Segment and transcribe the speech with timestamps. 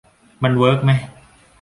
[0.43, 0.97] มันเวิร์กมะ?